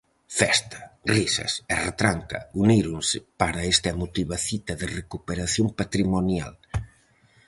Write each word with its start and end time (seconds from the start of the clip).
Festa, 0.39 0.79
risas 1.15 1.51
e 1.73 1.75
retranca 1.87 2.39
uníronse 2.63 3.17
para 3.41 3.67
esta 3.73 3.87
emotiva 3.95 4.35
cita 4.47 4.73
de 4.81 4.87
recuperación 4.99 5.67
patrimonial. 5.79 6.51